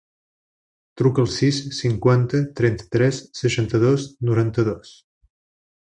[1.01, 4.99] Truca al sis, cinquanta, trenta-tres, seixanta-dos, noranta-dos.